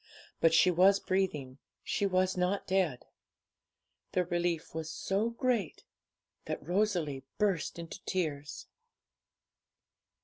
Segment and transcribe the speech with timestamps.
[0.39, 3.05] But she was breathing, she was not dead.
[4.13, 5.83] The relief was so great
[6.45, 8.65] that Rosalie burst into tears.